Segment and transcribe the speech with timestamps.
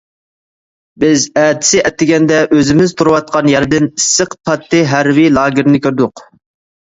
[1.01, 6.25] بىز ئەتىسى ئەتىگەندە ئۆزىمىز تۇرۇۋاتقان يەردىن ئىسسىق پاتتى ھەربىي لاگېرىنى كۆردۇق.